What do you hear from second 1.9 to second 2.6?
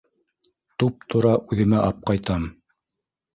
апҡайтам.